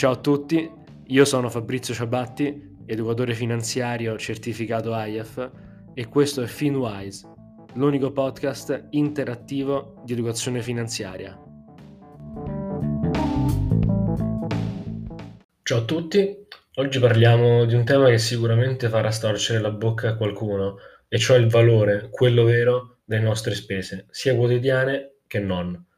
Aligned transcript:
Ciao 0.00 0.12
a 0.12 0.16
tutti, 0.16 0.66
io 1.08 1.24
sono 1.26 1.50
Fabrizio 1.50 1.92
Ciabatti, 1.92 2.78
educatore 2.86 3.34
finanziario 3.34 4.16
certificato 4.16 4.94
IAF 4.94 5.50
e 5.92 6.06
questo 6.06 6.40
è 6.40 6.46
FinWise, 6.46 7.28
l'unico 7.74 8.10
podcast 8.10 8.86
interattivo 8.92 10.00
di 10.02 10.14
educazione 10.14 10.62
finanziaria. 10.62 11.38
Ciao 15.62 15.78
a 15.78 15.84
tutti, 15.84 16.46
oggi 16.76 16.98
parliamo 16.98 17.66
di 17.66 17.74
un 17.74 17.84
tema 17.84 18.08
che 18.08 18.16
sicuramente 18.16 18.88
farà 18.88 19.10
storcere 19.10 19.60
la 19.60 19.70
bocca 19.70 20.08
a 20.08 20.16
qualcuno, 20.16 20.76
e 21.08 21.18
cioè 21.18 21.36
il 21.36 21.50
valore, 21.50 22.08
quello 22.10 22.44
vero, 22.44 23.00
delle 23.04 23.20
nostre 23.20 23.54
spese, 23.54 24.06
sia 24.08 24.34
quotidiane 24.34 25.16
che 25.26 25.40
non. 25.40 25.88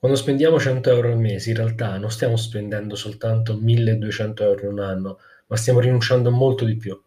Quando 0.00 0.16
spendiamo 0.16 0.58
100 0.58 0.88
euro 0.88 1.08
al 1.08 1.18
mese, 1.18 1.50
in 1.50 1.56
realtà 1.56 1.98
non 1.98 2.10
stiamo 2.10 2.34
spendendo 2.36 2.94
soltanto 2.94 3.54
1200 3.54 4.44
euro 4.44 4.70
un 4.70 4.80
anno, 4.80 5.18
ma 5.48 5.56
stiamo 5.56 5.78
rinunciando 5.78 6.30
a 6.30 6.32
molto 6.32 6.64
di 6.64 6.74
più. 6.78 6.98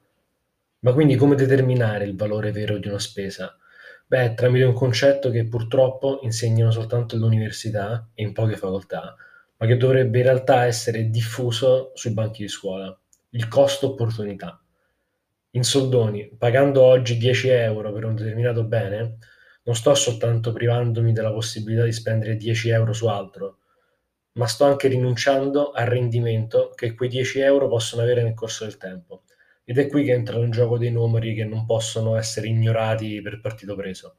Ma 0.82 0.94
quindi 0.94 1.16
come 1.16 1.34
determinare 1.34 2.06
il 2.06 2.16
valore 2.16 2.52
vero 2.52 2.78
di 2.78 2.88
una 2.88 3.00
spesa? 3.00 3.58
Beh, 4.06 4.36
tramite 4.36 4.66
un 4.66 4.76
concetto 4.76 5.32
che 5.32 5.48
purtroppo 5.48 6.20
insegnano 6.22 6.70
soltanto 6.70 7.16
all'università 7.16 8.10
e 8.14 8.22
in 8.22 8.32
poche 8.32 8.58
facoltà, 8.58 9.16
ma 9.58 9.66
che 9.66 9.76
dovrebbe 9.76 10.20
in 10.20 10.26
realtà 10.26 10.66
essere 10.66 11.10
diffuso 11.10 11.94
sui 11.96 12.14
banchi 12.14 12.44
di 12.44 12.48
scuola. 12.48 12.96
Il 13.32 13.48
costo 13.48 13.94
opportunità. 13.94 14.62
In 15.56 15.64
soldoni, 15.64 16.30
pagando 16.38 16.84
oggi 16.84 17.18
10 17.18 17.48
euro 17.48 17.92
per 17.92 18.06
un 18.06 18.14
determinato 18.14 18.64
bene, 18.64 19.18
non 19.64 19.76
sto 19.76 19.94
soltanto 19.96 20.52
privandomi 20.52 21.14
della 21.14 21.32
possibilità 21.32 21.84
di 21.84 21.92
spendere 21.92 22.36
10 22.36 22.70
euro 22.70 22.94
su 22.94 23.08
altro, 23.08 23.58
ma 24.34 24.48
sto 24.48 24.66
anche 24.66 24.88
rinunciando 24.88 25.72
al 25.72 25.86
rendimento 25.86 26.72
che 26.76 26.94
quei 26.96 27.10
10 27.10 27.40
euro 27.40 27.68
possono 27.68 28.02
avere 28.02 28.24
nel 28.24 28.34
corso 28.34 28.66
del 28.66 28.78
tempo. 28.78 29.24
Ed 29.64 29.78
è 29.78 29.88
qui 29.88 30.04
che 30.04 30.12
entrano 30.12 30.44
in 30.44 30.52
gioco 30.52 30.78
dei 30.78 30.92
numeri 30.92 31.34
che 31.34 31.46
non 31.46 31.66
possono 31.66 32.18
essere 32.18 32.48
ignorati 32.48 33.22
per 33.22 33.40
partito 33.40 33.76
preso. 33.76 34.16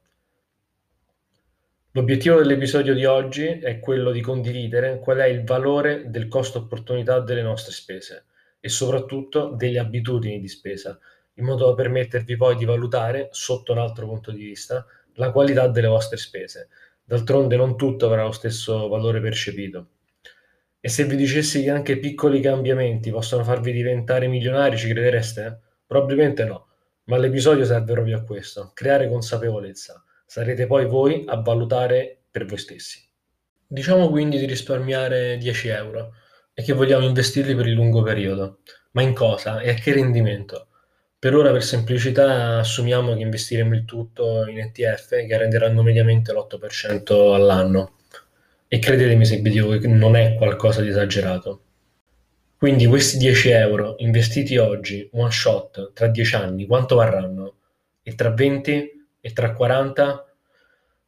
L'obiettivo 1.91 2.37
dell'episodio 2.39 2.93
di 2.93 3.05
oggi 3.05 3.45
è 3.45 3.79
quello 3.79 4.11
di 4.11 4.19
condividere 4.19 4.99
qual 4.99 5.19
è 5.19 5.27
il 5.27 5.43
valore 5.43 6.09
del 6.09 6.27
costo 6.27 6.59
opportunità 6.59 7.19
delle 7.19 7.41
nostre 7.41 7.71
spese 7.71 8.25
e 8.59 8.67
soprattutto 8.67 9.49
delle 9.55 9.79
abitudini 9.79 10.39
di 10.39 10.47
spesa, 10.47 10.99
in 11.35 11.45
modo 11.45 11.67
da 11.67 11.73
permettervi 11.73 12.35
poi 12.35 12.55
di 12.57 12.65
valutare, 12.65 13.29
sotto 13.31 13.71
un 13.71 13.77
altro 13.77 14.07
punto 14.07 14.31
di 14.31 14.43
vista, 14.43 14.85
la 15.15 15.31
qualità 15.31 15.67
delle 15.67 15.87
vostre 15.87 16.17
spese. 16.17 16.69
D'altronde 17.03 17.55
non 17.55 17.77
tutto 17.77 18.05
avrà 18.07 18.23
lo 18.23 18.31
stesso 18.31 18.87
valore 18.87 19.19
percepito. 19.21 19.89
E 20.79 20.89
se 20.89 21.05
vi 21.05 21.15
dicessi 21.15 21.63
che 21.63 21.69
anche 21.71 21.97
piccoli 21.97 22.39
cambiamenti 22.41 23.09
possono 23.11 23.43
farvi 23.43 23.71
diventare 23.71 24.27
milionari, 24.27 24.77
ci 24.77 24.87
credereste? 24.87 25.59
Probabilmente 25.85 26.45
no, 26.45 26.67
ma 27.05 27.17
l'episodio 27.17 27.65
serve 27.65 27.93
proprio 27.93 28.17
a 28.17 28.23
questo, 28.23 28.71
creare 28.73 29.09
consapevolezza. 29.09 30.03
Sarete 30.25 30.65
poi 30.67 30.85
voi 30.85 31.23
a 31.27 31.41
valutare 31.41 32.17
per 32.29 32.45
voi 32.45 32.57
stessi. 32.57 33.03
Diciamo 33.67 34.09
quindi 34.09 34.37
di 34.37 34.45
risparmiare 34.45 35.37
10 35.37 35.67
euro 35.69 36.13
e 36.53 36.63
che 36.63 36.73
vogliamo 36.73 37.05
investirli 37.05 37.55
per 37.55 37.67
il 37.67 37.73
lungo 37.73 38.01
periodo. 38.01 38.59
Ma 38.91 39.01
in 39.01 39.13
cosa 39.13 39.59
e 39.59 39.69
a 39.69 39.73
che 39.73 39.93
rendimento? 39.93 40.67
Per 41.25 41.33
ora, 41.33 41.51
per 41.51 41.63
semplicità, 41.63 42.59
assumiamo 42.59 43.15
che 43.15 43.21
investiremo 43.23 43.73
il 43.73 43.83
tutto 43.83 44.45
in 44.47 44.59
ETF 44.59 45.25
che 45.25 45.35
renderanno 45.35 45.81
mediamente 45.81 46.31
l'8% 46.31 47.33
all'anno. 47.33 47.93
E 48.67 48.77
credetemi 48.77 49.25
se 49.25 49.37
vi 49.37 49.49
dico 49.49 49.69
che 49.69 49.87
non 49.87 50.15
è 50.15 50.35
qualcosa 50.35 50.81
di 50.81 50.89
esagerato. 50.89 51.61
Quindi 52.55 52.85
questi 52.85 53.17
10 53.17 53.49
euro 53.49 53.95
investiti 53.97 54.57
oggi, 54.57 55.09
one 55.13 55.31
shot, 55.31 55.93
tra 55.93 56.05
10 56.05 56.35
anni, 56.35 56.67
quanto 56.67 56.93
varranno? 56.93 57.55
E 58.03 58.13
tra 58.13 58.29
20? 58.29 59.07
E 59.19 59.33
tra 59.33 59.51
40? 59.51 60.31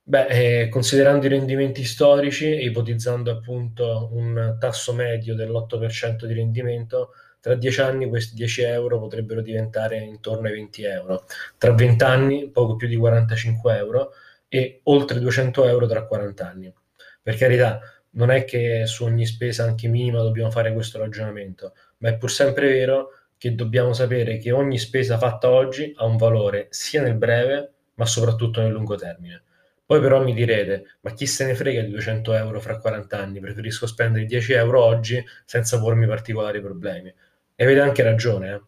Beh, 0.02 0.26
eh, 0.30 0.70
considerando 0.70 1.28
i 1.28 1.30
rendimenti 1.30 1.84
storici 1.84 2.52
e 2.52 2.66
ipotizzando 2.66 3.30
appunto 3.30 4.10
un 4.14 4.58
tasso 4.60 4.94
medio 4.94 5.36
dell'8% 5.36 6.26
di 6.26 6.34
rendimento, 6.34 7.12
tra 7.48 7.56
dieci 7.56 7.80
anni 7.80 8.10
questi 8.10 8.36
10 8.36 8.64
euro 8.64 9.00
potrebbero 9.00 9.42
diventare 9.42 9.98
intorno 10.00 10.48
ai 10.48 10.54
20 10.54 10.84
euro, 10.84 11.24
tra 11.58 11.72
20 11.72 12.04
anni 12.04 12.50
poco 12.50 12.76
più 12.76 12.90
di 12.90 12.98
45 12.98 13.78
euro 13.78 14.12
e 14.50 14.82
oltre 14.84 15.20
200 15.20 15.66
euro 15.66 15.88
tra 15.88 16.06
40 16.06 16.46
anni. 16.46 16.74
Per 17.22 17.36
carità, 17.38 17.80
non 18.12 18.32
è 18.32 18.44
che 18.44 18.86
su 18.86 19.06
ogni 19.06 19.26
spesa 19.26 19.64
anche 19.64 19.88
minima 19.88 20.22
dobbiamo 20.22 20.52
fare 20.52 20.74
questo 20.74 21.00
ragionamento, 21.00 21.74
ma 22.00 22.10
è 22.10 22.18
pur 22.18 22.30
sempre 22.30 22.68
vero 22.68 23.12
che 23.38 23.56
dobbiamo 23.56 23.94
sapere 23.94 24.40
che 24.40 24.52
ogni 24.52 24.78
spesa 24.78 25.18
fatta 25.18 25.50
oggi 25.50 25.94
ha 25.96 26.06
un 26.06 26.18
valore 26.18 26.68
sia 26.72 27.02
nel 27.02 27.16
breve 27.16 27.72
ma 27.94 28.06
soprattutto 28.06 28.60
nel 28.60 28.72
lungo 28.72 28.96
termine. 28.96 29.44
Poi 29.86 30.02
però 30.02 30.22
mi 30.22 30.34
direte, 30.34 30.98
ma 31.02 31.14
chi 31.14 31.26
se 31.26 31.46
ne 31.46 31.56
frega 31.56 31.82
di 31.82 31.92
200 31.92 32.34
euro 32.34 32.60
fra 32.60 32.78
40 32.78 33.18
anni? 33.18 33.40
Preferisco 33.40 33.88
spendere 33.88 34.26
10 34.26 34.52
euro 34.52 34.84
oggi 34.84 35.24
senza 35.46 35.80
pormi 35.80 36.06
particolari 36.06 36.60
problemi. 36.60 37.14
E 37.60 37.64
avete 37.64 37.80
anche 37.80 38.04
ragione. 38.04 38.54
Eh. 38.54 38.62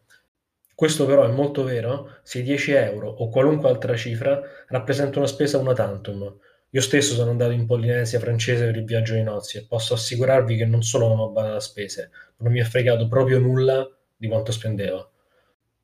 Questo 0.74 1.06
però 1.06 1.24
è 1.24 1.32
molto 1.32 1.64
vero 1.64 2.18
se 2.24 2.42
10 2.42 2.72
euro 2.72 3.08
o 3.08 3.30
qualunque 3.30 3.70
altra 3.70 3.96
cifra 3.96 4.42
rappresenta 4.70 5.20
una 5.20 5.28
spesa 5.28 5.60
una 5.60 5.74
tantum. 5.74 6.36
Io 6.72 6.82
stesso 6.82 7.14
sono 7.14 7.30
andato 7.30 7.52
in 7.52 7.68
Polinesia 7.68 8.20
francese 8.20 8.66
per 8.66 8.78
il 8.78 8.86
viaggio 8.86 9.14
di 9.14 9.22
nozze 9.22 9.60
e 9.60 9.66
posso 9.68 9.94
assicurarvi 9.94 10.56
che 10.56 10.66
non 10.66 10.82
solo 10.82 11.08
non 11.08 11.20
ho 11.20 11.30
badato 11.30 11.60
spese, 11.60 12.10
ma 12.38 12.46
non 12.46 12.54
mi 12.54 12.62
è 12.62 12.64
fregato 12.64 13.08
proprio 13.08 13.38
nulla 13.38 13.88
di 14.18 14.28
quanto 14.28 14.52
spendevo. 14.52 15.12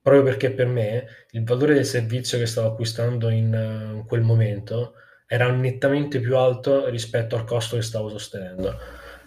Proprio 0.01 0.23
perché 0.23 0.49
per 0.49 0.65
me 0.65 1.05
il 1.31 1.43
valore 1.43 1.75
del 1.75 1.85
servizio 1.85 2.39
che 2.39 2.47
stavo 2.47 2.69
acquistando 2.69 3.29
in, 3.29 3.53
in 3.97 4.03
quel 4.07 4.21
momento 4.21 4.93
era 5.27 5.51
nettamente 5.51 6.19
più 6.19 6.37
alto 6.37 6.89
rispetto 6.89 7.35
al 7.35 7.45
costo 7.45 7.75
che 7.75 7.83
stavo 7.83 8.09
sostenendo. 8.09 8.75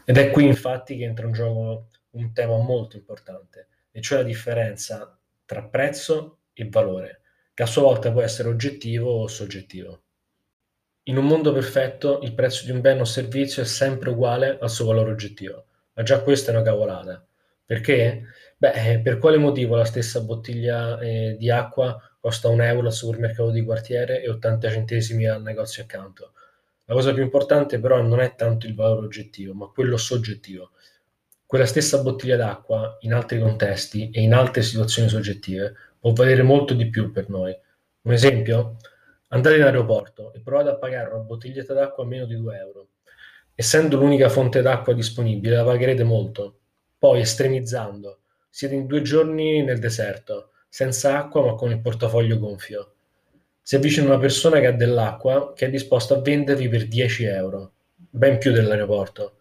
Ed 0.04 0.16
è 0.16 0.30
qui 0.30 0.46
infatti 0.46 0.96
che 0.96 1.04
entra 1.04 1.26
in 1.26 1.32
gioco 1.32 1.88
un 2.10 2.32
tema 2.32 2.56
molto 2.56 2.96
importante, 2.96 3.67
e 3.90 4.00
cioè 4.00 4.18
la 4.18 4.24
differenza 4.24 5.18
tra 5.44 5.64
prezzo 5.64 6.38
e 6.52 6.68
valore, 6.68 7.20
che 7.54 7.62
a 7.62 7.66
sua 7.66 7.82
volta 7.82 8.12
può 8.12 8.22
essere 8.22 8.48
oggettivo 8.48 9.10
o 9.10 9.26
soggettivo. 9.26 10.02
In 11.04 11.16
un 11.16 11.24
mondo 11.24 11.52
perfetto 11.52 12.20
il 12.22 12.34
prezzo 12.34 12.66
di 12.66 12.70
un 12.70 12.80
bene 12.80 13.00
o 13.00 13.04
servizio 13.04 13.62
è 13.62 13.64
sempre 13.64 14.10
uguale 14.10 14.58
al 14.60 14.68
suo 14.68 14.86
valore 14.86 15.12
oggettivo, 15.12 15.66
ma 15.94 16.02
già 16.02 16.20
questa 16.20 16.52
è 16.52 16.54
una 16.54 16.62
cavolata. 16.62 17.26
Perché? 17.64 18.24
Beh, 18.56 18.92
eh, 18.92 18.98
per 19.00 19.18
quale 19.18 19.38
motivo 19.38 19.76
la 19.76 19.84
stessa 19.84 20.20
bottiglia 20.20 20.98
eh, 21.00 21.36
di 21.38 21.50
acqua 21.50 21.98
costa 22.20 22.48
un 22.48 22.60
euro 22.60 22.86
al 22.86 22.92
supermercato 22.92 23.50
di 23.50 23.64
quartiere 23.64 24.22
e 24.22 24.28
80 24.28 24.70
centesimi 24.70 25.26
al 25.26 25.42
negozio 25.42 25.82
accanto? 25.82 26.32
La 26.84 26.94
cosa 26.94 27.12
più 27.12 27.22
importante 27.22 27.78
però 27.78 28.00
non 28.00 28.20
è 28.20 28.34
tanto 28.34 28.66
il 28.66 28.74
valore 28.74 29.06
oggettivo, 29.06 29.52
ma 29.54 29.66
quello 29.66 29.96
soggettivo. 29.96 30.70
Quella 31.48 31.64
stessa 31.64 32.02
bottiglia 32.02 32.36
d'acqua, 32.36 32.98
in 33.00 33.14
altri 33.14 33.40
contesti 33.40 34.10
e 34.10 34.20
in 34.20 34.34
altre 34.34 34.60
situazioni 34.60 35.08
soggettive, 35.08 35.74
può 35.98 36.12
valere 36.12 36.42
molto 36.42 36.74
di 36.74 36.90
più 36.90 37.10
per 37.10 37.30
noi. 37.30 37.58
Un 38.02 38.12
esempio? 38.12 38.76
Andate 39.28 39.56
in 39.56 39.62
aeroporto 39.62 40.34
e 40.34 40.40
provate 40.40 40.68
a 40.68 40.76
pagare 40.76 41.08
una 41.08 41.22
bottiglietta 41.22 41.72
d'acqua 41.72 42.04
a 42.04 42.06
meno 42.06 42.26
di 42.26 42.36
2 42.36 42.58
euro. 42.58 42.88
Essendo 43.54 43.96
l'unica 43.96 44.28
fonte 44.28 44.60
d'acqua 44.60 44.92
disponibile, 44.92 45.56
la 45.56 45.64
pagherete 45.64 46.04
molto. 46.04 46.58
Poi, 46.98 47.20
estremizzando, 47.20 48.18
siete 48.50 48.74
in 48.74 48.84
due 48.84 49.00
giorni 49.00 49.62
nel 49.62 49.78
deserto, 49.78 50.50
senza 50.68 51.16
acqua 51.16 51.46
ma 51.46 51.54
con 51.54 51.70
il 51.70 51.80
portafoglio 51.80 52.38
gonfio. 52.38 52.92
Si 53.62 53.74
avvicina 53.74 54.04
una 54.04 54.18
persona 54.18 54.60
che 54.60 54.66
ha 54.66 54.72
dell'acqua 54.72 55.54
che 55.54 55.64
è 55.64 55.70
disposta 55.70 56.14
a 56.14 56.20
vendervi 56.20 56.68
per 56.68 56.86
10 56.86 57.24
euro, 57.24 57.72
ben 57.96 58.36
più 58.36 58.52
dell'aeroporto 58.52 59.37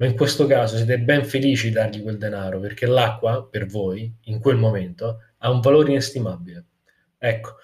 ma 0.00 0.06
in 0.06 0.16
questo 0.16 0.46
caso 0.46 0.76
siete 0.76 0.98
ben 0.98 1.26
felici 1.26 1.68
di 1.68 1.74
dargli 1.74 2.02
quel 2.02 2.16
denaro 2.16 2.58
perché 2.58 2.86
l'acqua, 2.86 3.46
per 3.46 3.66
voi, 3.66 4.10
in 4.24 4.40
quel 4.40 4.56
momento, 4.56 5.24
ha 5.36 5.50
un 5.50 5.60
valore 5.60 5.90
inestimabile. 5.90 6.64
Ecco, 7.18 7.56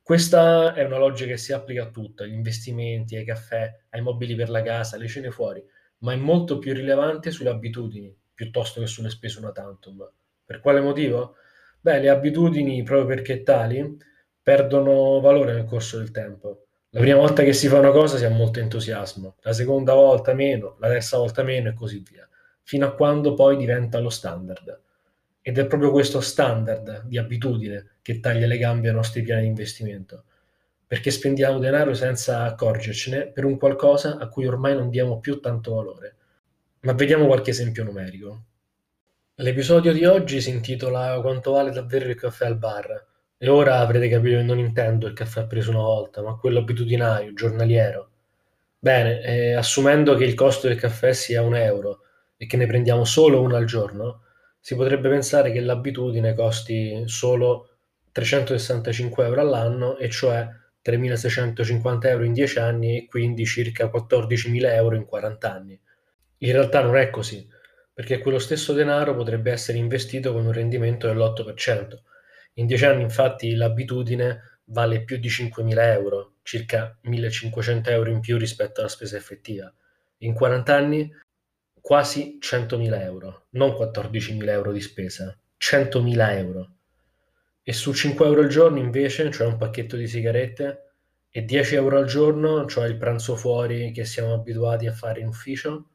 questa 0.00 0.74
è 0.74 0.84
una 0.84 0.98
logica 0.98 1.30
che 1.30 1.36
si 1.36 1.52
applica 1.52 1.82
a 1.82 1.90
tutto, 1.90 2.22
agli 2.22 2.34
investimenti, 2.34 3.16
ai 3.16 3.24
caffè, 3.24 3.80
ai 3.90 4.00
mobili 4.00 4.36
per 4.36 4.48
la 4.48 4.62
casa, 4.62 4.94
alle 4.94 5.08
cene 5.08 5.32
fuori, 5.32 5.60
ma 5.98 6.12
è 6.12 6.16
molto 6.16 6.58
più 6.58 6.72
rilevante 6.72 7.32
sulle 7.32 7.50
abitudini 7.50 8.16
piuttosto 8.32 8.80
che 8.80 8.86
sulle 8.86 9.10
spese 9.10 9.40
una 9.40 9.50
tantum. 9.50 10.08
Per 10.44 10.60
quale 10.60 10.80
motivo? 10.80 11.34
Beh, 11.80 11.98
le 11.98 12.10
abitudini, 12.10 12.84
proprio 12.84 13.08
perché 13.08 13.42
tali, 13.42 13.96
perdono 14.40 15.18
valore 15.18 15.52
nel 15.52 15.64
corso 15.64 15.98
del 15.98 16.12
tempo 16.12 16.66
la 16.94 17.00
prima 17.00 17.16
volta 17.16 17.42
che 17.42 17.54
si 17.54 17.68
fa 17.68 17.78
una 17.78 17.90
cosa 17.90 18.18
si 18.18 18.26
ha 18.26 18.28
molto 18.28 18.60
entusiasmo, 18.60 19.36
la 19.40 19.54
seconda 19.54 19.94
volta 19.94 20.34
meno, 20.34 20.76
la 20.78 20.88
terza 20.88 21.16
volta 21.16 21.42
meno 21.42 21.70
e 21.70 21.72
così 21.72 22.02
via, 22.06 22.28
fino 22.64 22.86
a 22.86 22.92
quando 22.92 23.32
poi 23.32 23.56
diventa 23.56 23.98
lo 23.98 24.10
standard. 24.10 24.78
Ed 25.40 25.56
è 25.56 25.66
proprio 25.66 25.90
questo 25.90 26.20
standard 26.20 27.04
di 27.06 27.16
abitudine 27.16 27.96
che 28.02 28.20
taglia 28.20 28.46
le 28.46 28.58
gambe 28.58 28.88
ai 28.88 28.94
nostri 28.94 29.22
piani 29.22 29.40
di 29.40 29.48
investimento, 29.48 30.24
perché 30.86 31.10
spendiamo 31.10 31.58
denaro 31.58 31.94
senza 31.94 32.42
accorgercene 32.42 33.28
per 33.28 33.46
un 33.46 33.56
qualcosa 33.56 34.18
a 34.18 34.28
cui 34.28 34.46
ormai 34.46 34.74
non 34.74 34.90
diamo 34.90 35.18
più 35.18 35.40
tanto 35.40 35.74
valore. 35.74 36.16
Ma 36.80 36.92
vediamo 36.92 37.24
qualche 37.24 37.50
esempio 37.50 37.84
numerico. 37.84 38.42
L'episodio 39.36 39.94
di 39.94 40.04
oggi 40.04 40.42
si 40.42 40.50
intitola 40.50 41.18
Quanto 41.22 41.52
vale 41.52 41.70
davvero 41.70 42.10
il 42.10 42.16
caffè 42.16 42.44
al 42.44 42.58
bar? 42.58 43.11
E 43.44 43.48
ora 43.48 43.80
avrete 43.80 44.08
capito 44.08 44.36
che 44.36 44.44
non 44.44 44.60
intendo 44.60 45.08
il 45.08 45.14
caffè 45.14 45.46
preso 45.48 45.70
una 45.70 45.80
volta, 45.80 46.22
ma 46.22 46.36
quello 46.36 46.60
abitudinario, 46.60 47.34
giornaliero. 47.34 48.10
Bene, 48.78 49.20
eh, 49.20 49.54
assumendo 49.54 50.14
che 50.14 50.22
il 50.22 50.34
costo 50.34 50.68
del 50.68 50.78
caffè 50.78 51.12
sia 51.12 51.42
un 51.42 51.56
euro 51.56 52.02
e 52.36 52.46
che 52.46 52.56
ne 52.56 52.68
prendiamo 52.68 53.04
solo 53.04 53.42
uno 53.42 53.56
al 53.56 53.64
giorno, 53.64 54.22
si 54.60 54.76
potrebbe 54.76 55.08
pensare 55.08 55.50
che 55.50 55.58
l'abitudine 55.58 56.34
costi 56.34 57.02
solo 57.06 57.70
365 58.12 59.24
euro 59.26 59.40
all'anno, 59.40 59.96
e 59.98 60.08
cioè 60.08 60.48
3.650 60.84 62.06
euro 62.10 62.22
in 62.22 62.34
10 62.34 62.58
anni 62.60 62.96
e 62.96 63.06
quindi 63.08 63.44
circa 63.44 63.90
14.000 63.90 64.72
euro 64.72 64.94
in 64.94 65.04
40 65.04 65.52
anni. 65.52 65.80
In 66.38 66.52
realtà 66.52 66.80
non 66.80 66.96
è 66.96 67.10
così 67.10 67.44
perché 67.92 68.20
quello 68.20 68.38
stesso 68.38 68.72
denaro 68.72 69.16
potrebbe 69.16 69.50
essere 69.50 69.78
investito 69.78 70.32
con 70.32 70.46
un 70.46 70.52
rendimento 70.52 71.08
dell'8%. 71.08 72.02
In 72.54 72.66
10 72.66 72.84
anni 72.84 73.02
infatti 73.02 73.54
l'abitudine 73.54 74.58
vale 74.64 75.04
più 75.04 75.16
di 75.16 75.28
5.000 75.28 75.78
euro, 75.92 76.34
circa 76.42 76.98
1.500 77.04 77.88
euro 77.90 78.10
in 78.10 78.20
più 78.20 78.36
rispetto 78.36 78.80
alla 78.80 78.88
spesa 78.88 79.16
effettiva. 79.16 79.72
In 80.18 80.34
40 80.34 80.74
anni 80.74 81.10
quasi 81.80 82.38
100.000 82.40 83.00
euro, 83.00 83.46
non 83.50 83.70
14.000 83.70 84.48
euro 84.48 84.72
di 84.72 84.80
spesa, 84.80 85.36
100.000 85.58 86.36
euro. 86.36 86.70
E 87.62 87.72
su 87.72 87.92
5 87.92 88.26
euro 88.26 88.42
al 88.42 88.48
giorno 88.48 88.78
invece, 88.78 89.30
cioè 89.30 89.46
un 89.46 89.56
pacchetto 89.56 89.96
di 89.96 90.06
sigarette, 90.06 90.90
e 91.30 91.44
10 91.44 91.74
euro 91.76 91.98
al 91.98 92.06
giorno, 92.06 92.66
cioè 92.66 92.86
il 92.86 92.98
pranzo 92.98 93.36
fuori 93.36 93.90
che 93.92 94.04
siamo 94.04 94.34
abituati 94.34 94.86
a 94.86 94.92
fare 94.92 95.20
in 95.20 95.28
ufficio? 95.28 95.88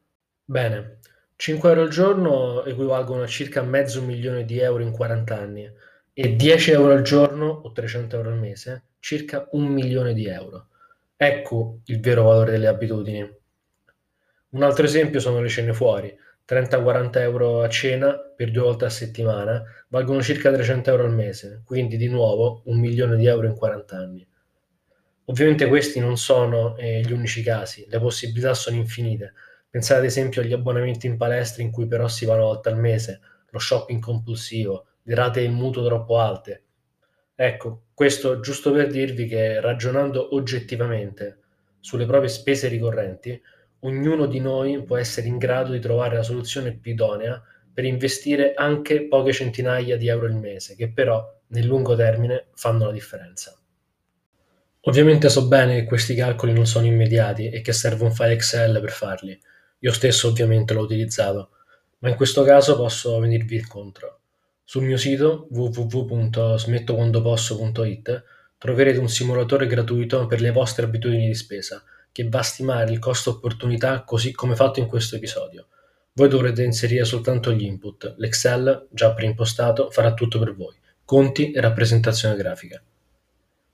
Bene, 0.44 0.98
5 1.36 1.68
euro 1.68 1.82
al 1.82 1.90
giorno 1.90 2.64
equivalgono 2.64 3.22
a 3.22 3.26
circa 3.28 3.62
mezzo 3.62 4.02
milione 4.02 4.44
di 4.44 4.58
euro 4.58 4.82
in 4.82 4.90
40 4.90 5.36
anni 5.38 5.72
e 6.20 6.34
10 6.34 6.72
euro 6.72 6.94
al 6.94 7.02
giorno 7.02 7.46
o 7.46 7.70
300 7.70 8.16
euro 8.16 8.30
al 8.30 8.38
mese, 8.38 8.86
circa 8.98 9.46
un 9.52 9.66
milione 9.66 10.14
di 10.14 10.26
euro. 10.26 10.66
Ecco 11.16 11.78
il 11.84 12.00
vero 12.00 12.24
valore 12.24 12.50
delle 12.50 12.66
abitudini. 12.66 13.36
Un 14.50 14.62
altro 14.64 14.84
esempio 14.84 15.20
sono 15.20 15.40
le 15.40 15.48
cene 15.48 15.72
fuori. 15.72 16.12
30-40 16.44 17.20
euro 17.20 17.62
a 17.62 17.68
cena 17.68 18.18
per 18.18 18.50
due 18.50 18.64
volte 18.64 18.86
a 18.86 18.90
settimana 18.90 19.62
valgono 19.86 20.20
circa 20.20 20.50
300 20.50 20.90
euro 20.90 21.04
al 21.04 21.12
mese, 21.12 21.62
quindi 21.64 21.96
di 21.96 22.08
nuovo 22.08 22.62
un 22.64 22.80
milione 22.80 23.14
di 23.14 23.26
euro 23.26 23.46
in 23.46 23.54
40 23.54 23.96
anni. 23.96 24.26
Ovviamente 25.26 25.68
questi 25.68 26.00
non 26.00 26.16
sono 26.16 26.76
eh, 26.78 27.00
gli 27.00 27.12
unici 27.12 27.44
casi, 27.44 27.86
le 27.88 28.00
possibilità 28.00 28.54
sono 28.54 28.74
infinite 28.74 29.34
Pensate 29.70 30.00
ad 30.00 30.06
esempio 30.06 30.42
agli 30.42 30.52
abbonamenti 30.52 31.06
in 31.06 31.16
palestra 31.16 31.62
in 31.62 31.70
cui 31.70 31.86
però 31.86 32.08
si 32.08 32.24
va 32.24 32.34
una 32.34 32.42
volta 32.42 32.70
al 32.70 32.78
mese, 32.78 33.20
lo 33.50 33.60
shopping 33.60 34.00
compulsivo, 34.00 34.87
le 35.08 35.14
rate 35.14 35.40
in 35.40 35.54
mutuo 35.54 35.86
troppo 35.86 36.18
alte. 36.18 36.64
Ecco, 37.34 37.84
questo 37.94 38.40
giusto 38.40 38.72
per 38.72 38.88
dirvi 38.88 39.26
che 39.26 39.58
ragionando 39.58 40.34
oggettivamente 40.34 41.38
sulle 41.80 42.04
proprie 42.04 42.28
spese 42.28 42.68
ricorrenti, 42.68 43.40
ognuno 43.80 44.26
di 44.26 44.38
noi 44.38 44.82
può 44.82 44.98
essere 44.98 45.26
in 45.26 45.38
grado 45.38 45.72
di 45.72 45.80
trovare 45.80 46.16
la 46.16 46.22
soluzione 46.22 46.74
più 46.76 46.92
idonea 46.92 47.42
per 47.72 47.84
investire 47.84 48.52
anche 48.52 49.06
poche 49.06 49.32
centinaia 49.32 49.96
di 49.96 50.08
euro 50.08 50.26
al 50.26 50.34
mese, 50.34 50.76
che 50.76 50.90
però 50.90 51.26
nel 51.48 51.64
lungo 51.64 51.96
termine 51.96 52.48
fanno 52.54 52.84
la 52.84 52.92
differenza. 52.92 53.58
Ovviamente 54.82 55.30
so 55.30 55.48
bene 55.48 55.76
che 55.76 55.84
questi 55.84 56.14
calcoli 56.14 56.52
non 56.52 56.66
sono 56.66 56.84
immediati 56.84 57.48
e 57.48 57.62
che 57.62 57.72
serve 57.72 58.04
un 58.04 58.12
file 58.12 58.32
Excel 58.32 58.78
per 58.78 58.90
farli, 58.90 59.40
io 59.78 59.92
stesso 59.92 60.28
ovviamente 60.28 60.74
l'ho 60.74 60.82
utilizzato, 60.82 61.50
ma 62.00 62.10
in 62.10 62.16
questo 62.16 62.42
caso 62.42 62.76
posso 62.76 63.18
venirvi 63.20 63.56
incontro. 63.56 64.18
Sul 64.70 64.84
mio 64.84 64.98
sito 64.98 65.46
www.smettoquandoposso.it 65.48 68.24
troverete 68.58 68.98
un 68.98 69.08
simulatore 69.08 69.66
gratuito 69.66 70.26
per 70.26 70.42
le 70.42 70.50
vostre 70.50 70.84
abitudini 70.84 71.26
di 71.26 71.34
spesa 71.34 71.82
che 72.12 72.28
va 72.28 72.40
a 72.40 72.42
stimare 72.42 72.92
il 72.92 72.98
costo 72.98 73.30
opportunità 73.30 74.02
così 74.02 74.32
come 74.32 74.54
fatto 74.54 74.78
in 74.78 74.86
questo 74.86 75.16
episodio. 75.16 75.68
Voi 76.12 76.28
dovrete 76.28 76.64
inserire 76.64 77.06
soltanto 77.06 77.50
gli 77.50 77.62
input, 77.62 78.16
l'Excel 78.18 78.88
già 78.90 79.14
preimpostato 79.14 79.88
farà 79.88 80.12
tutto 80.12 80.38
per 80.38 80.54
voi, 80.54 80.74
conti 81.02 81.50
e 81.50 81.62
rappresentazione 81.62 82.36
grafica. 82.36 82.78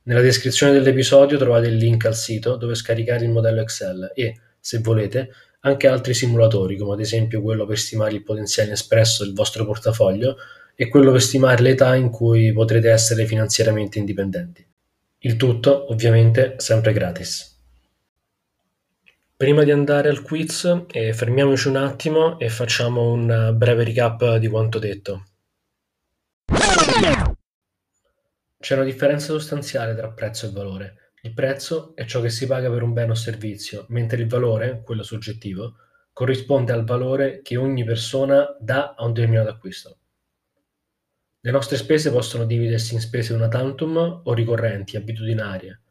Nella 0.04 0.20
descrizione 0.20 0.74
dell'episodio 0.74 1.36
trovate 1.38 1.66
il 1.66 1.74
link 1.74 2.04
al 2.04 2.14
sito 2.14 2.54
dove 2.54 2.76
scaricare 2.76 3.24
il 3.24 3.32
modello 3.32 3.62
Excel 3.62 4.12
e, 4.14 4.38
se 4.60 4.78
volete, 4.78 5.30
anche 5.62 5.88
altri 5.88 6.14
simulatori, 6.14 6.76
come 6.76 6.92
ad 6.92 7.00
esempio 7.00 7.42
quello 7.42 7.66
per 7.66 7.78
stimare 7.78 8.12
il 8.12 8.22
potenziale 8.22 8.70
espresso 8.70 9.24
del 9.24 9.34
vostro 9.34 9.64
portafoglio 9.64 10.36
e 10.74 10.88
quello 10.88 11.12
per 11.12 11.22
stimare 11.22 11.62
l'età 11.62 11.94
in 11.94 12.10
cui 12.10 12.52
potrete 12.52 12.90
essere 12.90 13.26
finanziariamente 13.26 13.98
indipendenti. 13.98 14.66
Il 15.18 15.36
tutto, 15.36 15.90
ovviamente, 15.90 16.54
sempre 16.58 16.92
gratis. 16.92 17.52
Prima 19.36 19.64
di 19.64 19.70
andare 19.70 20.08
al 20.08 20.22
quiz, 20.22 20.84
eh, 20.90 21.12
fermiamoci 21.12 21.68
un 21.68 21.76
attimo 21.76 22.38
e 22.38 22.48
facciamo 22.48 23.12
un 23.12 23.54
breve 23.56 23.84
recap 23.84 24.36
di 24.36 24.48
quanto 24.48 24.78
detto. 24.78 25.26
C'è 28.58 28.74
una 28.74 28.84
differenza 28.84 29.26
sostanziale 29.26 29.94
tra 29.94 30.10
prezzo 30.10 30.46
e 30.46 30.50
valore 30.50 30.96
il 31.24 31.32
prezzo 31.32 31.96
è 31.96 32.04
ciò 32.04 32.20
che 32.20 32.28
si 32.28 32.46
paga 32.46 32.70
per 32.70 32.82
un 32.82 32.92
bene 32.92 33.12
o 33.12 33.14
servizio, 33.14 33.86
mentre 33.88 34.20
il 34.20 34.28
valore, 34.28 34.82
quello 34.84 35.02
soggettivo, 35.02 35.76
corrisponde 36.12 36.70
al 36.72 36.84
valore 36.84 37.40
che 37.40 37.56
ogni 37.56 37.82
persona 37.82 38.54
dà 38.60 38.94
a 38.94 39.06
un 39.06 39.14
determinato 39.14 39.48
acquisto. 39.48 40.00
Le 41.44 41.50
nostre 41.50 41.76
spese 41.76 42.10
possono 42.10 42.46
dividersi 42.46 42.94
in 42.94 43.00
spese 43.00 43.34
una 43.34 43.48
tantum 43.48 44.22
o 44.24 44.32
ricorrenti, 44.32 44.96
abitudinarie. 44.96 45.82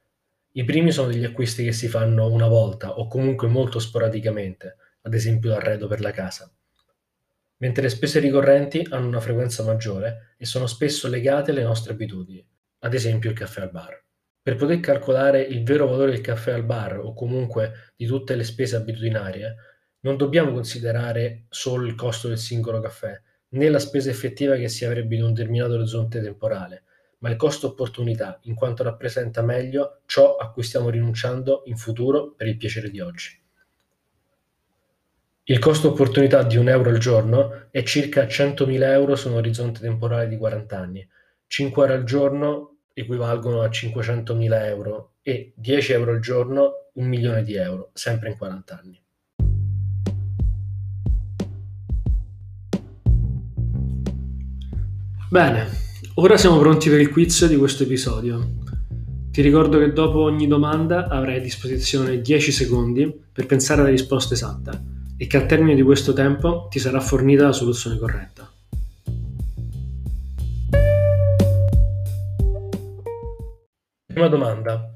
I 0.54 0.64
primi 0.64 0.92
sono 0.92 1.10
degli 1.10 1.26
acquisti 1.26 1.64
che 1.64 1.74
si 1.74 1.88
fanno 1.88 2.28
una 2.28 2.48
volta 2.48 2.98
o 2.98 3.08
comunque 3.08 3.48
molto 3.48 3.78
sporadicamente, 3.78 4.78
ad 5.02 5.14
esempio 5.14 5.52
l'arredo 5.52 5.86
per 5.86 6.02
la 6.02 6.10
casa. 6.10 6.52
Mentre 7.58 7.84
le 7.84 7.90
spese 7.90 8.20
ricorrenti 8.20 8.84
hanno 8.90 9.06
una 9.06 9.20
frequenza 9.20 9.62
maggiore 9.62 10.34
e 10.38 10.46
sono 10.48 10.66
spesso 10.66 11.08
legate 11.08 11.52
alle 11.52 11.62
nostre 11.62 11.94
abitudini, 11.94 12.44
ad 12.80 12.96
esempio 12.96 13.30
il 13.30 13.36
caffè 13.36 13.62
al 13.62 13.70
bar. 13.70 14.04
Per 14.42 14.56
poter 14.56 14.80
calcolare 14.80 15.44
il 15.44 15.64
vero 15.64 15.86
valore 15.86 16.14
del 16.14 16.22
caffè 16.22 16.52
al 16.54 16.66
bar 16.66 16.98
o 16.98 17.14
comunque 17.14 17.92
di 17.96 18.08
tutte 18.08 18.34
le 18.34 18.44
spese 18.44 18.76
abitudinarie, 18.76 19.56
non 20.00 20.18
dobbiamo 20.18 20.52
considerare 20.52 21.46
solo 21.50 21.86
il 21.86 21.94
costo 21.94 22.28
del 22.28 22.40
singolo 22.40 22.80
caffè, 22.80 23.22
né 23.54 23.70
la 23.70 23.80
spesa 23.80 24.10
effettiva 24.10 24.56
che 24.56 24.70
si 24.70 24.86
avrebbe 24.86 25.16
in 25.16 25.24
un 25.24 25.34
determinato 25.34 25.74
orizzonte 25.74 26.22
temporale, 26.22 26.84
ma 27.20 27.30
il 27.30 27.36
costo 27.36 27.68
opportunità, 27.68 28.40
in 28.44 28.56
quanto 28.56 28.84
rappresenta 28.84 29.42
meglio 29.42 30.02
ciò 30.06 30.36
a 30.36 30.52
cui 30.52 30.64
stiamo 30.64 30.90
rinunciando 30.90 31.64
in 31.66 31.78
futuro 31.78 32.34
per 32.36 32.48
il 32.48 32.58
piacere 32.58 32.90
di 32.90 33.00
oggi. 33.00 33.40
Il 35.46 35.60
costo 35.60 35.90
opportunità 35.90 36.44
di 36.44 36.58
un 36.58 36.70
euro 36.70 36.90
al 36.90 37.00
giorno 37.00 37.68
è 37.70 37.84
circa 37.84 38.24
100.000 38.24 38.82
euro 38.84 39.16
su 39.16 39.28
un 39.30 39.36
orizzonte 39.36 39.82
temporale 39.82 40.28
di 40.28 40.38
40 40.38 40.78
anni. 40.78 41.08
5 41.48 41.84
euro 41.84 41.96
al 41.96 42.04
giorno 42.06 42.78
equivalgono 42.94 43.62
a 43.62 43.68
500.000 43.68 44.66
euro 44.66 45.16
e 45.22 45.52
10 45.56 45.92
euro 45.92 46.12
al 46.12 46.20
giorno 46.20 46.90
un 46.94 47.08
milione 47.08 47.44
di 47.44 47.56
euro, 47.56 47.90
sempre 47.94 48.30
in 48.30 48.38
40 48.38 48.80
anni. 48.80 49.03
Bene, 55.34 55.68
ora 56.18 56.38
siamo 56.38 56.60
pronti 56.60 56.92
per 56.92 57.00
il 57.00 57.10
quiz 57.10 57.48
di 57.48 57.56
questo 57.56 57.82
episodio. 57.82 58.50
Ti 59.32 59.42
ricordo 59.42 59.80
che 59.80 59.92
dopo 59.92 60.22
ogni 60.22 60.46
domanda 60.46 61.08
avrai 61.08 61.38
a 61.38 61.42
disposizione 61.42 62.22
10 62.22 62.52
secondi 62.52 63.12
per 63.34 63.48
pensare 63.48 63.82
alla 63.82 63.90
risposta 63.90 64.36
esatta 64.36 64.80
e 65.18 65.26
che 65.26 65.38
al 65.38 65.48
termine 65.48 65.74
di 65.74 65.82
questo 65.82 66.14
tempo 66.14 66.68
ti 66.70 66.78
sarà 66.78 67.00
fornita 67.00 67.46
la 67.46 67.52
soluzione 67.52 67.98
corretta. 67.98 68.48
Prima 74.06 74.28
domanda. 74.28 74.94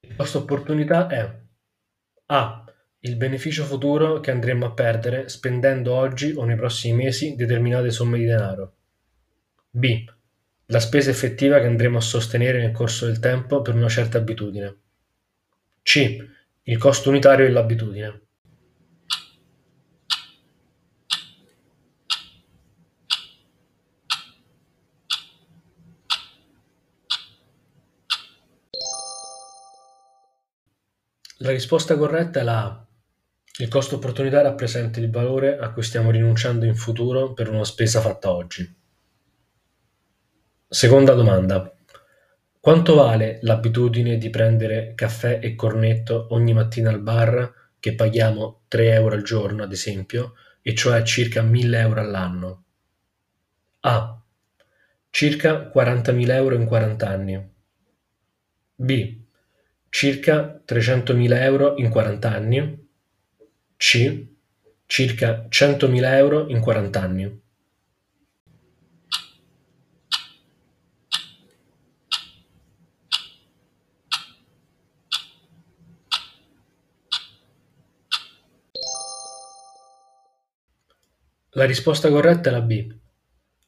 Il 0.00 0.16
costo 0.16 0.38
opportunità 0.38 1.06
è 1.06 1.40
A. 2.32 2.64
Il 2.98 3.14
beneficio 3.14 3.62
futuro 3.62 4.18
che 4.18 4.32
andremo 4.32 4.66
a 4.66 4.72
perdere 4.72 5.28
spendendo 5.28 5.94
oggi 5.94 6.32
o 6.34 6.42
nei 6.42 6.56
prossimi 6.56 7.04
mesi 7.04 7.36
determinate 7.36 7.92
somme 7.92 8.18
di 8.18 8.24
denaro. 8.24 8.78
B. 9.74 10.04
La 10.66 10.80
spesa 10.80 11.08
effettiva 11.08 11.58
che 11.58 11.64
andremo 11.64 11.96
a 11.96 12.02
sostenere 12.02 12.60
nel 12.60 12.72
corso 12.72 13.06
del 13.06 13.18
tempo 13.20 13.62
per 13.62 13.74
una 13.74 13.88
certa 13.88 14.18
abitudine. 14.18 14.76
C. 15.80 16.28
Il 16.64 16.76
costo 16.76 17.08
unitario 17.08 17.46
dell'abitudine. 17.46 18.20
La 31.38 31.50
risposta 31.50 31.96
corretta 31.96 32.40
è 32.40 32.42
la 32.42 32.62
A. 32.62 32.86
Il 33.60 33.68
costo 33.68 33.96
opportunità 33.96 34.42
rappresenta 34.42 35.00
il 35.00 35.10
valore 35.10 35.56
a 35.56 35.72
cui 35.72 35.82
stiamo 35.82 36.10
rinunciando 36.10 36.66
in 36.66 36.76
futuro 36.76 37.32
per 37.32 37.48
una 37.48 37.64
spesa 37.64 38.02
fatta 38.02 38.30
oggi. 38.30 38.81
Seconda 40.72 41.12
domanda. 41.12 41.70
Quanto 42.58 42.94
vale 42.94 43.40
l'abitudine 43.42 44.16
di 44.16 44.30
prendere 44.30 44.94
caffè 44.94 45.38
e 45.42 45.54
cornetto 45.54 46.28
ogni 46.30 46.54
mattina 46.54 46.88
al 46.88 47.02
bar 47.02 47.52
che 47.78 47.94
paghiamo 47.94 48.62
3 48.68 48.92
euro 48.92 49.14
al 49.14 49.22
giorno, 49.22 49.64
ad 49.64 49.72
esempio, 49.72 50.32
e 50.62 50.74
cioè 50.74 51.02
circa 51.02 51.42
1000 51.42 51.78
euro 51.78 52.00
all'anno? 52.00 52.64
A. 53.80 54.18
Circa 55.10 55.70
40.000 55.70 56.30
euro 56.30 56.54
in 56.54 56.64
40 56.64 57.06
anni. 57.06 57.50
B. 58.74 59.20
Circa 59.90 60.62
300.000 60.66 61.42
euro 61.42 61.76
in 61.76 61.90
40 61.90 62.32
anni. 62.32 62.88
C. 63.76 64.26
Circa 64.86 65.48
100.000 65.50 66.14
euro 66.14 66.48
in 66.48 66.60
40 66.60 67.00
anni. 67.02 67.41
La 81.54 81.66
risposta 81.66 82.08
corretta 82.08 82.48
è 82.48 82.52
la 82.52 82.62
B. 82.62 82.94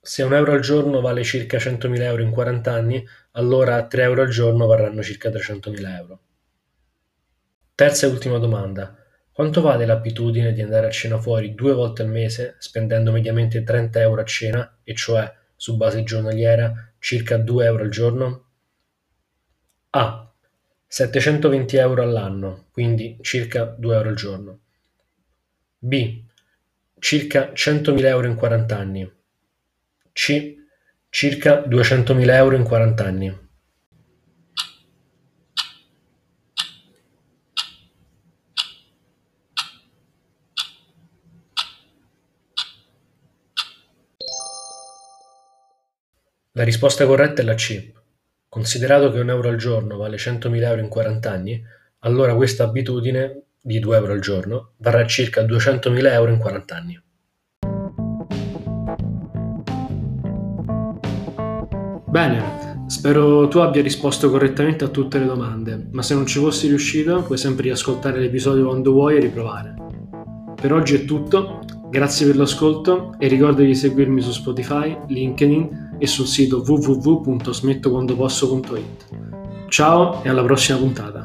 Se 0.01 0.23
un 0.23 0.33
euro 0.33 0.53
al 0.53 0.61
giorno 0.61 1.03
vale 1.03 1.23
circa 1.23 1.59
100.000 1.59 2.01
euro 2.01 2.23
in 2.23 2.31
40 2.31 2.73
anni, 2.73 3.07
allora 3.33 3.87
3 3.87 4.03
euro 4.05 4.23
al 4.23 4.31
giorno 4.31 4.65
varranno 4.65 5.03
circa 5.03 5.29
300.000 5.29 5.97
euro. 5.99 6.21
Terza 7.75 8.07
e 8.07 8.09
ultima 8.09 8.39
domanda. 8.39 8.97
Quanto 9.31 9.61
vale 9.61 9.85
l'abitudine 9.85 10.55
di 10.55 10.63
andare 10.63 10.87
a 10.87 10.91
cena 10.91 11.19
fuori 11.19 11.55
due 11.55 11.75
volte 11.75 12.01
al 12.01 12.09
mese 12.09 12.57
spendendo 12.59 13.13
mediamente 13.13 13.63
30 13.63 14.01
euro 14.01 14.23
a 14.23 14.25
cena, 14.25 14.79
e 14.83 14.95
cioè 14.95 15.31
su 15.55 15.77
base 15.77 16.05
giornaliera 16.05 16.91
circa 16.99 17.37
2 17.37 17.65
euro 17.67 17.83
al 17.83 17.91
giorno? 17.91 18.45
A. 19.91 20.33
720 20.87 21.77
euro 21.77 22.03
all'anno, 22.03 22.65
quindi 22.71 23.19
circa 23.21 23.65
2 23.65 23.95
euro 23.95 24.09
al 24.09 24.17
giorno. 24.17 24.59
B 25.79 26.23
circa 27.05 27.53
100.000 27.53 28.03
euro 28.07 28.27
in 28.27 28.35
40 28.35 28.79
anni. 28.79 29.13
C. 30.13 30.55
Circa 31.11 31.61
200.000 31.61 32.31
euro 32.31 32.57
in 32.57 32.65
40 32.65 33.05
anni. 33.05 33.39
La 46.53 46.63
risposta 46.63 47.05
corretta 47.05 47.43
è 47.43 47.45
la 47.45 47.55
C. 47.55 47.93
Considerato 48.49 49.11
che 49.11 49.21
un 49.21 49.29
euro 49.29 49.51
al 49.51 49.59
giorno 49.59 49.99
vale 49.99 50.17
100.000 50.17 50.63
euro 50.63 50.81
in 50.81 50.89
40 50.89 51.31
anni, 51.31 51.63
allora 51.99 52.35
questa 52.35 52.65
abitudine 52.65 53.44
di 53.67 53.79
2 53.79 53.97
euro 53.97 54.13
al 54.13 54.21
giorno 54.21 54.73
varrà 54.77 55.07
circa 55.07 55.41
200.000 55.41 56.13
euro 56.13 56.31
in 56.31 56.39
40 56.39 56.77
anni. 56.77 57.03
Bene, 62.11 62.85
spero 62.89 63.49
tu 63.49 63.61
abbia 63.61 63.81
risposto 63.81 64.31
correttamente 64.31 64.85
a 64.85 64.89
tutte 64.89 65.19
le 65.19 65.25
domande, 65.25 65.89
ma 65.93 66.03
se 66.03 66.15
non 66.15 66.27
ci 66.27 66.41
fossi 66.41 66.69
riuscito 66.69 67.23
puoi 67.23 67.39
sempre 67.39 67.63
riascoltare 67.65 68.21
l'episodio 68.21 68.67
quando 68.67 68.93
vuoi 68.93 69.17
e 69.17 69.21
riprovare. 69.21 69.75
Per 70.61 70.71
oggi 70.71 70.97
è 70.97 71.07
tutto, 71.07 71.61
grazie 71.89 72.27
per 72.27 72.37
l'ascolto 72.37 73.15
e 73.19 73.29
ricorda 73.29 73.63
di 73.63 73.75
seguirmi 73.75 74.21
su 74.21 74.33
Spotify, 74.33 74.95
LinkedIn 75.09 75.97
e 75.99 76.07
sul 76.07 76.27
sito 76.27 76.63
www.smettoquandoposso.it. 76.67 79.07
Ciao 79.69 80.23
e 80.23 80.29
alla 80.29 80.45
prossima 80.45 80.77
puntata! 80.77 81.24